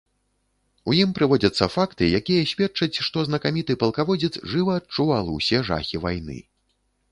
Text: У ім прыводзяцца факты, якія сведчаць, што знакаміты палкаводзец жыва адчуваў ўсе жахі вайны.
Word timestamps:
У 0.91 0.95
ім 0.99 1.09
прыводзяцца 1.19 1.67
факты, 1.75 2.07
якія 2.21 2.47
сведчаць, 2.53 2.99
што 3.09 3.25
знакаміты 3.29 3.77
палкаводзец 3.85 4.33
жыва 4.57 4.81
адчуваў 4.83 5.25
ўсе 5.39 5.63
жахі 5.71 6.05
вайны. 6.11 6.43